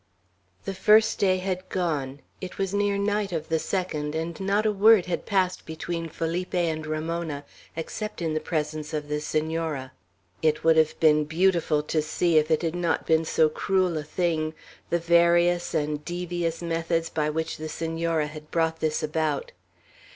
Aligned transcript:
XIV 0.01 0.65
THE 0.65 0.73
first 0.73 1.19
day 1.19 1.37
had 1.37 1.69
gone, 1.69 2.21
it 2.41 2.57
was 2.57 2.73
near 2.73 2.97
night 2.97 3.31
of 3.31 3.49
the 3.49 3.59
second, 3.59 4.15
and 4.15 4.39
not 4.39 4.65
a 4.65 4.71
word 4.71 5.05
had 5.05 5.27
passed 5.27 5.63
between 5.63 6.09
Felipe 6.09 6.55
and 6.55 6.87
Ramona, 6.87 7.45
except 7.75 8.19
in 8.19 8.33
the 8.33 8.39
presence 8.39 8.95
of 8.95 9.09
the 9.09 9.21
Senora. 9.21 9.91
It 10.41 10.63
would 10.63 10.75
have 10.75 10.99
been 10.99 11.25
beautiful 11.25 11.83
to 11.83 12.01
see, 12.01 12.39
if 12.39 12.49
it 12.49 12.63
had 12.63 12.73
not 12.73 13.05
been 13.05 13.25
so 13.25 13.47
cruel 13.47 13.95
a 13.95 14.03
thing, 14.03 14.55
the 14.89 14.97
various 14.97 15.75
and 15.75 16.03
devious 16.03 16.63
methods 16.63 17.11
by 17.11 17.29
which 17.29 17.57
the 17.57 17.69
Senora 17.69 18.25
had 18.25 18.49
brought 18.49 18.79
this 18.79 19.03
about. 19.03 19.51